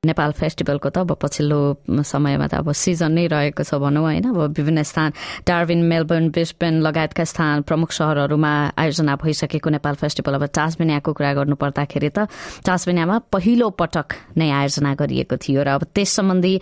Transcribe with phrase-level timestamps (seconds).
[0.00, 4.56] नेपाल फेस्टिभलको त अब पछिल्लो समयमा त अब सिजन नै रहेको छ भनौँ होइन। अब
[4.56, 5.12] विभिन्न स्थान
[5.44, 11.56] डार्विन मेलबर्न ब्रिस्बेन लगायतका स्थान प्रमुख सहरहरूमा आयोजना भइसकेको नेपाल फेस्टिभल अब टासबेनियाको कुरा गर्नु
[11.60, 12.32] पर्दाखेरि त
[12.64, 16.54] टासबेनियामा पहिलो पटक नै आयोजना गरिएको थियो र अब त्यस सम्बन्धी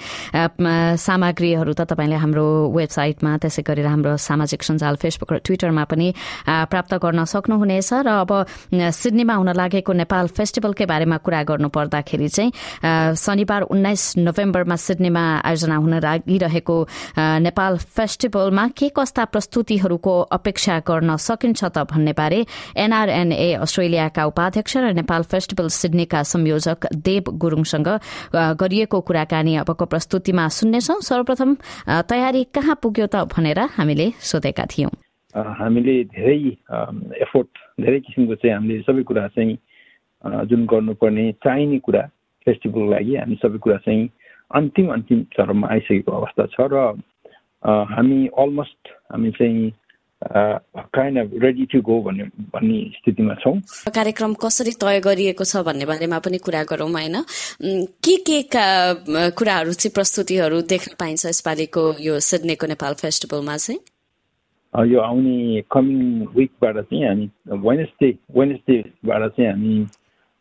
[0.98, 6.08] सामग्रीहरू त तपाईँले हाम्रो वेबसाइटमा त्यसै गरेर हाम्रो सामाजिक सञ्जाल फेसबुक र ट्विटरमा पनि
[6.74, 8.34] प्राप्त गर्न सक्नुहुनेछ र अब
[8.74, 12.50] सिडनीमा हुन लागेको नेपाल फेस्टिभलकै बारेमा कुरा गर्नु पर्दाखेरि चाहिँ
[13.28, 16.76] शनिबार उन्नाइस नोभेम्बरमा सिडनीमा आयोजना हुन लागिरहेको
[17.44, 22.38] नेपाल फेस्टिभलमा के कस्ता प्रस्तुतिहरूको अपेक्षा गर्न सकिन्छ त भन्ने बारे
[22.84, 27.88] एनआरएनए अस्ट्रेलियाका उपाध्यक्ष र नेपाल फेस्टिभल सिडनीका संयोजक देव गुरूङसँग
[28.32, 31.50] गरिएको कुराकानी अबको प्रस्तुतिमा सुन्नेछौ। सर्वप्रथम
[32.08, 34.92] तयारी कहाँ पुग्यो त भनेर हामीले सोधेका थियौं।
[35.60, 36.40] हामीले धेरै
[37.24, 39.56] एफोर्ट धेरै किसिमको चाहिँ हामीले सबै कुरा चाहिँ
[40.48, 42.02] जुन गर्नुपर्ने चाहिने कुरा
[42.48, 44.08] फेस्टिभलको लागि हामी सबै कुरा चाहिँ
[44.54, 46.86] अन्तिम अन्तिम चरणमा आइसकेको अवस्था छ र
[47.62, 49.70] हामी अलमोस्ट हामी चाहिँ
[50.22, 52.24] kind of ready to go भन्ने
[52.54, 53.54] भन्ने स्थितिमा छौँ
[53.94, 57.22] कार्यक्रम कसरी तय गरिएको छ भन्ने बारेमा पनि कुरा गरौँ होइन
[58.02, 63.80] के के कुराहरू चाहिँ प्रस्तुतिहरू देख्न पाइन्छ यसपालिको यो सिडनीको नेपाल फेस्टिभलमा चाहिँ
[64.88, 67.30] यो आउने कमिङ विकबाट चाहिँ हामी
[67.60, 69.86] वेनेसडे वेनेसडेबाट चाहिँ हामी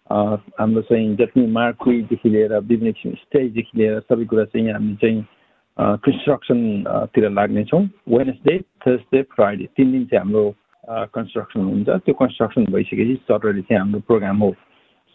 [0.10, 5.26] हाम्रो चाहिँ जति मार्कुइदेखि लिएर विभिन्न किसिम स्टेजदेखि लिएर सबै कुरा चाहिँ हामी चाहिँ
[5.78, 10.46] कन्स्ट्रक्सनतिर लाग्नेछौँ। वेनेसडे थर्सडे फ्राइडे तिन दिन चाहिँ हाम्रो
[11.14, 14.54] कन्स्ट्रक्सन हुन्छ। त्यो कन्स्ट्रक्सन भइसकेपछि सटरडे चाहिँ हाम्रो प्रोग्राम हो।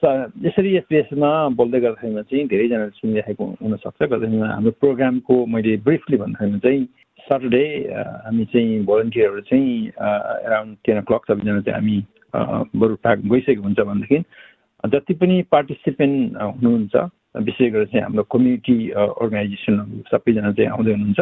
[0.02, 6.58] यसरी यस बेसमा बोल्दै गर्दाखेरिमा चाहिँ धेरैजनाले सुनिराखेको हुनसक्छ। गर्दाखेरिमा हाम्रो प्रोग्रामको मैले ब्रिफली भन्दाखेरिमा
[6.58, 6.84] चाहिँ
[7.27, 7.64] सटरडे
[8.27, 11.98] हामी चाहिँ भोलिन्टियरहरू चाहिँ एराउन्ड टेन ओ क्लक सबैजना चाहिँ हामी
[12.80, 14.18] बरु टाक गइसकेको हुन्छ भनेदेखि
[14.84, 16.96] जति पनि पार्टिसिपेन्ट हुनुहुन्छ
[17.36, 21.20] विशेष गरेर चाहिँ हाम्रो कम्युनिटी अर्गनाइजेसनहरू सबैजना चाहिँ आउँदै हुनुहुन्छ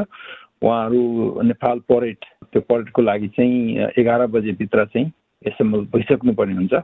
[0.62, 5.12] उहाँहरू नेपाल परेड त्यो परेडको लागि चाहिँ एघार बजेभित्र चाहिँ
[5.46, 6.74] एसेम्बल भइसक्नु पर्ने हुन्छ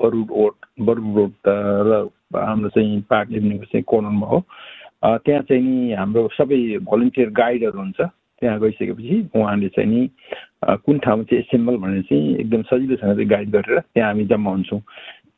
[0.00, 0.54] बरुड रोड
[0.86, 4.40] बरुड रोड र हाम्रो चाहिँ पार्क एभिन्यूको चाहिँ कोर्नरमा हो।
[5.04, 8.00] त्यहाँ चाहिँ नि हाम्रो सबै भलिन्टियर गाइडहरू हुन्छ।
[8.42, 10.08] त्यहाँ गइसकेपछि उहाँले चाहिँ नि
[10.84, 14.80] कुन ठाउँमा चाहिँ एसेम्बल भनेर चाहिँ एकदम सजिलोसँग चाहिँ गाइड गरेर त्यहाँ हामी जम्मा हुन्छौँ।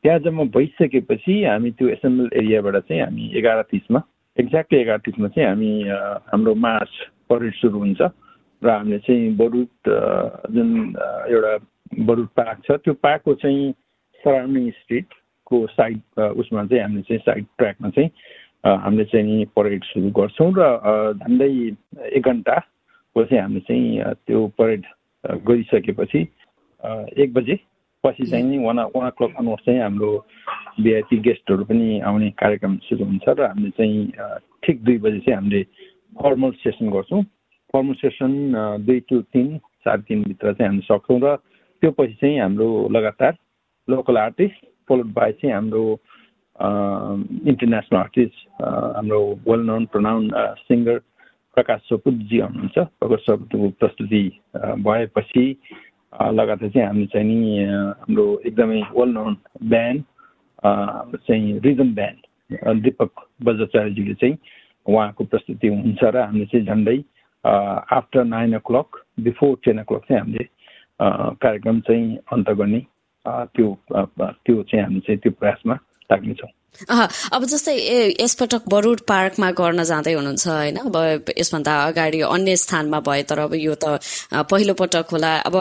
[0.04, 4.00] त्यहाँ जम्मा भइसकेपछि हामी त्यो एसेम्बल एरियाबाट चाहिँ हामी एघार तिसमा
[4.36, 5.70] एक्ज्याक्टली एघार तिसमा चाहिँ हामी
[6.28, 6.92] हाम्रो मार्च
[7.30, 8.00] परेड सुरु हुन्छ
[8.62, 9.90] र हामीले चाहिँ बरुड
[10.52, 10.68] जुन
[11.28, 11.56] एउटा
[12.04, 13.72] बरुड पार्क छ त्यो पार्कको चाहिँ
[14.24, 18.10] सराउन्डिङ स्ट्रिटको साइड उसमा चाहिँ हामीले चाहिँ साइड ट्र्याकमा चाहिँ
[18.76, 20.70] हामीले चाहिँ नि परेड सुरु गर्छौँ र
[21.16, 21.52] झन्डै
[22.12, 24.84] एक घन्टाको चाहिँ हामीले चाहिँ त्यो परेड
[25.44, 26.28] गरिसकेपछि
[27.18, 27.58] एक बजे
[28.04, 30.10] पछि चाहिँ नि वान वान क्लक अनुसार चाहिँ हाम्रो
[30.80, 33.98] भिआइपी गेस्टहरू पनि आउने कार्यक्रम सुरु हुन्छ र हामीले चाहिँ
[34.64, 35.62] ठिक दुई बजी चाहिँ हामीले
[36.22, 37.22] फर्मल सेसन गर्छौँ।
[37.74, 38.32] फर्मल सेसन
[38.86, 41.36] दुई टु तिन चार तिनभित्र चाहिँ हामी सक्छौँ र
[41.82, 43.36] त्यो पछि चाहिँ हाम्रो लगातार
[43.88, 45.84] लोकल आर्टिस्ट फलोड बाई चाहिँ हाम्रो
[47.50, 50.98] इन्टरनेसनल आर्टिस्ट हाम्रो वेल नोन प्रनाउन सिङ्गर
[51.56, 54.22] प्रकाश सपुतजी आउनुहुन्छ। प्रकाश सपुतको प्रस्तुति
[54.86, 55.44] भएपछि
[56.14, 60.02] लगातार चाहिँ हामी चाहिँ नि हाम्रो एकदमै वेल नोन ब्यान्ड
[60.64, 63.10] हाम्रो चाहिँ रिजन ब्यान्ड दिपक
[63.42, 64.36] बजाचार्यजीले चाहिँ
[64.86, 66.98] उहाँको प्रस्तुति हुन्छ र हामीले चाहिँ झन्डै
[67.44, 70.46] after nine o'clock before ten o'clock चाहिँ हामीले
[71.40, 72.80] कार्यक्रम चाहिँ अन्त गर्ने
[73.24, 75.78] त्यो त्यो चाहिँ हामी चाहिँ त्यो प्रयासमा
[76.12, 76.50] लाग्नेछौँ।
[77.32, 77.74] अब जस्तै
[78.18, 80.76] यसपटक बरुड पार्कमा गर्न जाँदै हुनुहुन्छ होइन?
[80.90, 80.96] अब
[81.38, 84.02] यसभन्दा अगाडि अन्य स्थानमा भए तर अब यो त
[84.50, 85.54] पहिलो पटक होला। अब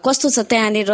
[0.00, 0.90] कस्तो छ त्यहाँनिर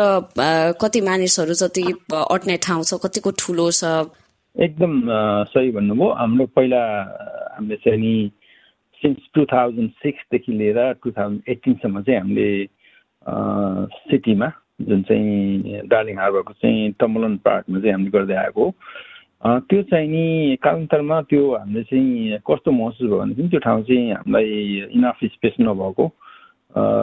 [0.82, 4.10] कति मानिसहरू जति अट्ने ठाउँ छ कतिको ठुलो छ?
[4.56, 4.92] एकदम
[5.54, 6.82] सही भन्नुभयो। हाम्रो पहिला
[7.54, 8.14] हामीले चाहिँ नि
[8.98, 12.48] सिन्स टु थाउजन्ड सिक्सदेखि लिएर टु थाउजन्ड एटिनसम्म चाहिँ हामीले
[14.10, 14.48] सिटीमा
[14.80, 18.70] जुन चाहिँ डार्लिङ हार्बरको चाहिँ टम्बलन पार्कमा चाहिँ हामीले गर्दै आएको
[19.68, 24.48] त्यो चाहिँ नि कालान्तरमा त्यो हामीले चाहिँ कस्तो महसुस भयो भनेदेखि त्यो ठाउँ चाहिँ हामीलाई
[24.92, 26.06] इनफ स्पेस नभएको।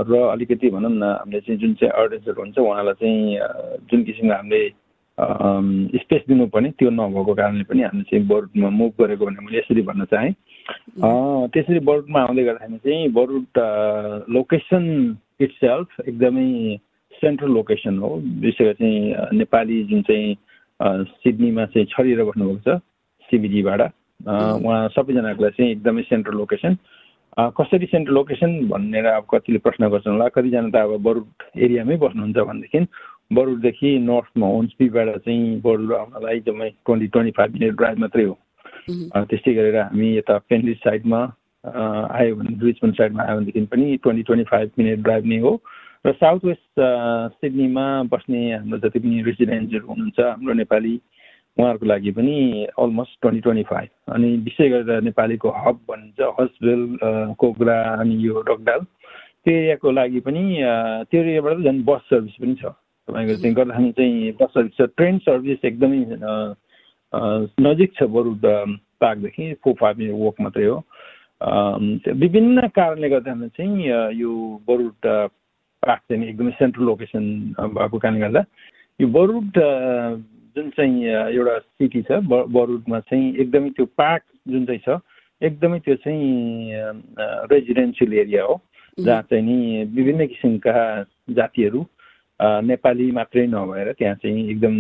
[0.05, 3.37] र अलिकति भनौँ न हामीले चाहिँ जुन चाहिँ अर्डेन्सहरू हुन्छ उहाँलाई चाहिँ
[3.89, 4.61] जुन किसिमको हामीले
[5.97, 10.05] स्पेस दिनुपर्ने त्यो नभएको कारणले पनि हामीले चाहिँ बरुडमा मुभ गरेको भनेर मैले यसरी भन्न
[10.13, 10.33] चाहेँ।
[11.53, 13.51] त्यसरी बरुडमा आउँदै गर्दाखेरि चाहिँ बरुड
[14.29, 14.85] लोकेसन
[15.41, 16.77] इट्सेल्फ एकदमै
[17.23, 20.35] सेन्ट्रल लोकेसन हो। विशेष गरी चाहिँ नेपाली जुन चाहिँ
[21.23, 22.81] सिडनीमा चाहिँ छरिएर बस्नुभएको छ
[23.29, 23.81] सिबिडीबाट
[24.27, 26.77] उहाँ सबैजनाको लागि चाहिँ एकदमै सेन्ट्रल लोकेसन।
[27.57, 31.27] कसरी सेन्ट्रल लोकेसन भनेर अब कतिले प्रश्न गर्छन् होला कतिजना त अब बरुड
[31.65, 32.79] एरियामै बस्नुहुन्छ भनेदेखि
[33.33, 38.35] बरुडदेखि नर्थमा होन्सपीबाट चाहिँ बरुड आउनलाई जम्मै twenty twenty five minute drive मात्रै हो।
[39.31, 41.21] त्यस्तै गरेर हामी यता पेन्डिस साइडमा
[42.19, 45.51] आयो भने रिचमन्ड साइडमा आयो भनेदेखि पनि twenty twenty five minute drive नै हो।
[46.05, 46.79] र साउथ वेस्ट
[47.33, 50.94] सिडनीमा बस्ने हाम्रो जति पनि रेसिडेन्ट्सहरू हुनुहुन्छ हाम्रो नेपाली
[51.57, 52.35] उहाँहरूको लागि पनि
[52.75, 56.81] अलमोस्ट ट्वेन्टी ट्वेन्टी फाइभ अनि विशेष गरेर नेपालीको हब भनिन्छ हस्बेल
[57.39, 60.44] कोग्रा अनि यो डकडाल त्यो एरियाको लागि पनि
[61.07, 62.73] त्यो एरियाबाट झन् बस सर्भिस पनि छ
[63.07, 66.01] तपाईँको चाहिँ गर्दाखेरि चाहिँ बस सर्भिस छ ट्रेन सर्भिस एकदमै
[67.61, 70.77] नजिक छ बरु पार्कदेखि फोर फाइभ मिनट वक मात्रै हो
[72.17, 74.33] विभिन्न कारणले गर्दाखेरि चाहिँ यो
[74.67, 75.09] बरुड
[75.83, 77.25] पार्क चाहिँ एकदमै सेन्ट्रल लोकेसन
[77.59, 78.44] भएको कारणले गर्दा
[79.00, 79.59] यो बरुड
[80.56, 85.00] जुन चाहिँ एउटा सिटी छ बरुडमा चाहिँ एकदमै त्यो पार्क जुन चाहिँ छ
[85.41, 86.27] एकदमै त्यो चाहिँ
[87.50, 88.59] रेजिडेन्सियल एरिया हो
[88.97, 90.75] जहाँ चाहिँ नि विभिन्न किसिमका
[91.31, 91.86] जातिहरू
[92.39, 94.75] नेपाली मात्रै नभएर त्यहाँ चाहिँ एकदम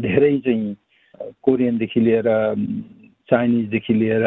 [0.00, 0.76] धेरै चाहिँ
[1.42, 2.28] कोरियनदेखि लिएर
[3.28, 4.24] चाइनिजदेखि लिएर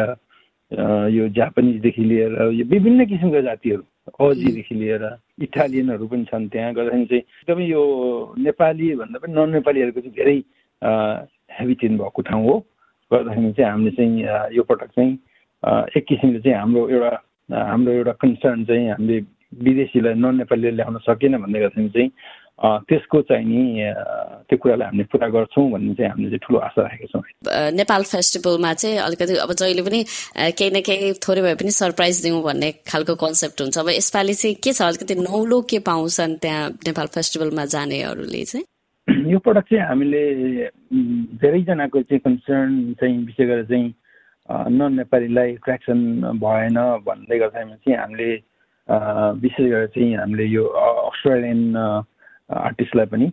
[1.10, 3.82] यो जापानिजदेखि लिएर यो विभिन्न किसिमका जातिहरू
[4.20, 5.04] अजीदेखि लिएर
[5.38, 7.82] इटालियनहरू पनि छन् त्यहाँ गर्दाखेरि चाहिँ एकदमै यो
[8.38, 10.36] नेपाली भन्दा पनि नन नेपालीहरूको चाहिँ धेरै
[11.58, 12.54] हेबिटेन भएको ठाउँ हो।
[13.10, 15.12] गर्दाखेरि चाहिँ हामीले चाहिँ यो पटक चाहिँ
[15.96, 17.12] एक किसिमले चाहिँ हाम्रो एउटा
[17.50, 19.18] हाम्रो एउटा कन्सर्न चाहिँ हामीले
[19.64, 22.10] विदेशीलाई नन नेपालीले ल्याउन सकेन भन्दै गर्दाखेरि चाहिँ
[22.58, 23.92] त्यसको चाहिँ नि
[24.48, 27.22] त्यो कुरालाई हामीले पुरा गर्छौँ भन्ने चाहिँ हामीले चाहिँ ठुलो आशा राखेका छौँ।
[27.74, 30.00] नेपाल फेस्टिभलमा चाहिँ अलिकति अब जहिले पनि
[30.54, 34.56] केही न केही थोरै भए पनि सरप्राइज दिउँ भन्ने खालको कन्सेप्ट हुन्छ। अब यसपालि चाहिँ
[34.62, 34.82] के छ?
[34.82, 38.64] अलिकति नौलो के पाउँछन् त्यहाँ नेपाल फेस्टिभलमा जानेहरूले चाहिँ?
[39.34, 40.22] यो पटक चाहिँ हामीले
[41.42, 43.92] धेरैजनाको चाहिँ कन्सर्न चाहिँ विशेष गरेर चाहिँ
[44.78, 45.98] नन नेपालीलाई एट्र्याक्सन
[46.38, 48.30] भएन भन्दै गर्दाखेरि चाहिँ हामीले
[49.42, 51.60] विशेष गरेर चाहिँ हामीले यो अस्ट्रेलियन
[52.50, 53.26] आर्टिस्टलाई पनि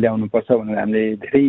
[0.00, 1.44] ल्याउनुपर्छ भनेर हामीले धेरै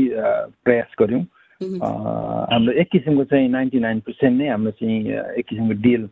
[0.65, 1.23] प्रयास गऱ्यौँ।
[1.63, 4.99] हाम्रो एक किसिमको चाहिँ नाइन्टी नाइन पर्सेन्ट नै हाम्रो चाहिँ
[5.39, 6.07] एक किसिमको डिल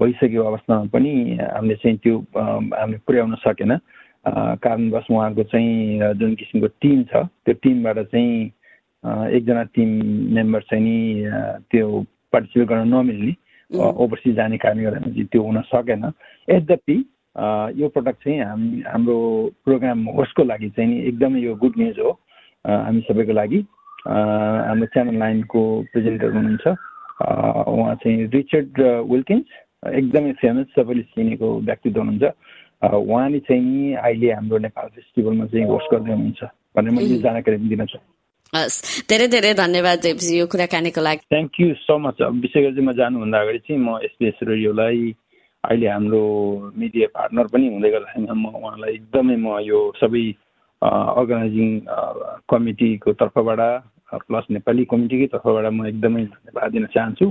[0.00, 3.76] भइसकेको अवस्थामा पनि हामीले चाहिँ त्यो हामीले पुर्याउन सकेन।
[4.64, 8.50] कारणवश उहाँको चाहिँ जुन किसिमको टिम छ त्यो टिमबाट चाहिँ
[9.36, 9.88] एकजना टिम
[10.34, 10.96] मेम्बर चाहिँ नि
[11.70, 11.88] त्यो
[12.32, 13.32] पार्टिसिपेट गर्न नमिल्ने
[13.70, 16.04] ओभरसिज जाने कारणले गर्दा त्यो हुन सकेन।
[16.48, 16.96] यद्यपि
[17.36, 19.16] यो प्रडक्ट चाहिँ हामी हाम्रो
[19.64, 22.10] प्रोग्राम होस्टको लागि चाहिँ नि एकदमै यो गुड न्युज हो।
[22.64, 23.60] हामी सबैको लागि।
[24.06, 25.60] हाम्रो च्यानल नाइनको
[25.92, 26.66] प्रेजेन्टर हुनुहुन्छ।
[27.74, 29.48] उहाँ चाहिँ रिचर्ड विल्किन्स
[29.94, 32.24] एकदमै फेमस सबैले चिनेको व्यक्तित्व हुनुहुन्छ।
[32.84, 36.42] उहाँले चाहिँ अहिले हाम्रो नेपाल फेस्टिभलमा चाहिँ होस्ट गर्दै हुनुहुन्छ
[36.76, 37.98] भनेर मैले जानकारी दिन चाहन्छु।
[38.52, 42.86] हस् धेरै धेरै धन्यवाद देवजी यो कुराकानीको लागि। थ्याङ्क यू सो मच विशेष गरी चाहिँ
[42.86, 45.00] म जानुभन्दा अगाडि चाहिँ म एसपिएस रेडियोलाई
[45.64, 46.22] अहिले हाम्रो
[46.76, 50.24] मिडिया पार्टनर पनि हुँदै गर्दाखेरि म उहाँलाई एकदमै म यो सबै
[50.82, 51.68] अर्गनाइजिङ
[52.52, 53.60] कमिटीको तर्फबाट
[54.28, 57.26] प्लस नेपाली कमिटीकै तर्फबाट म एकदमै धन्यवाद दिन चाहन्छु।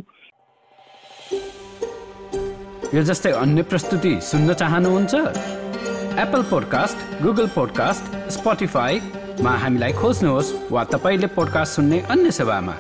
[2.95, 5.13] यो जस्तै अन्य प्रस्तुति सुन्न चाहनुहुन्छ?
[6.23, 8.03] एप्पल पोडकास्ट गुगल पोडकास्ट
[8.37, 12.75] स्पोटिफाईमा हामीलाई खोज्नुहोस् वा तपाईँले पोडकास्ट सुन्ने अन्य सेवामा।